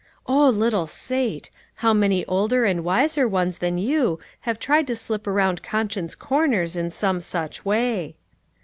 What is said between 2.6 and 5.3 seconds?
and wiser ones than you have tried to slip